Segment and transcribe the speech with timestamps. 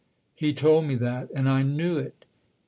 [0.33, 2.25] He told me that, and I knew it."